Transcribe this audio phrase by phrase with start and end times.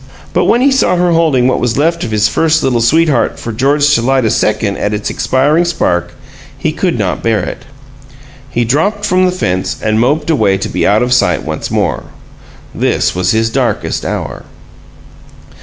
[0.33, 3.51] But when he saw her holding what was left of the first Little Sweetheart for
[3.51, 6.13] George to light a second at its expiring spark,
[6.57, 7.65] he could not bear it.
[8.49, 12.05] He dropped from the fence and moped away to be out of sight once more.
[12.73, 14.45] This was his darkest hour.